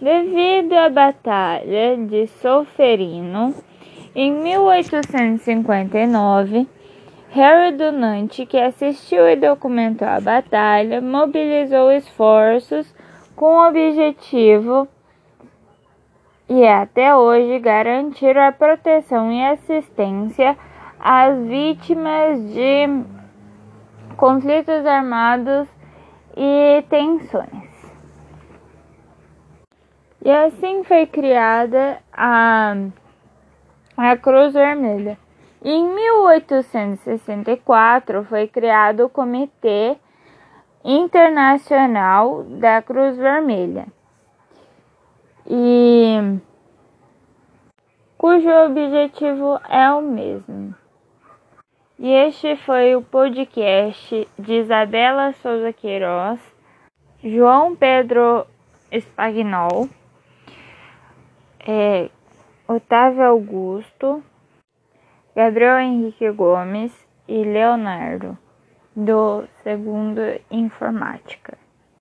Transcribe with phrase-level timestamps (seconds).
[0.00, 3.54] Devido à Batalha de Solferino,
[4.14, 6.66] em 1859,
[7.30, 12.92] Harry Dunant, que assistiu e documentou a batalha, mobilizou esforços
[13.36, 14.88] com o objetivo
[16.48, 20.58] e até hoje garantir a proteção e assistência
[20.98, 22.88] às vítimas de
[24.16, 25.68] conflitos armados
[26.36, 27.63] e tensões.
[30.24, 32.74] E assim foi criada a,
[33.94, 35.18] a Cruz Vermelha.
[35.62, 39.98] Em 1864 foi criado o Comitê
[40.82, 43.86] Internacional da Cruz Vermelha,
[45.46, 46.38] e
[48.18, 50.74] cujo objetivo é o mesmo.
[51.98, 56.40] E este foi o podcast de Isabela Souza Queiroz,
[57.22, 58.46] João Pedro
[58.92, 59.88] Spagnol,
[61.66, 62.10] é,
[62.68, 64.22] Otávio Augusto,
[65.34, 66.92] Gabriel Henrique Gomes
[67.26, 68.36] e Leonardo,
[68.94, 71.63] do segundo Informática.